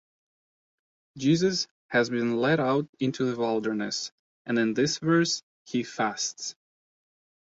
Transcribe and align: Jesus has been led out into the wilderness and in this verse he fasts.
Jesus 1.15 1.67
has 1.89 2.09
been 2.09 2.37
led 2.37 2.59
out 2.59 2.89
into 2.99 3.29
the 3.31 3.39
wilderness 3.39 4.11
and 4.47 4.57
in 4.57 4.73
this 4.73 4.97
verse 4.97 5.43
he 5.67 5.83
fasts. 5.83 6.55